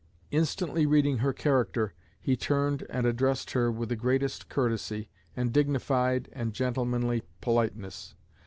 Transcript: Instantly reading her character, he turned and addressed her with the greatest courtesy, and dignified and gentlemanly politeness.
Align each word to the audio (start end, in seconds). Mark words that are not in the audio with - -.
Instantly 0.31 0.87
reading 0.87 1.19
her 1.19 1.31
character, 1.31 1.93
he 2.19 2.35
turned 2.35 2.83
and 2.89 3.05
addressed 3.05 3.51
her 3.51 3.71
with 3.71 3.89
the 3.89 3.95
greatest 3.95 4.49
courtesy, 4.49 5.11
and 5.37 5.53
dignified 5.53 6.27
and 6.31 6.53
gentlemanly 6.55 7.21
politeness. 7.39 8.15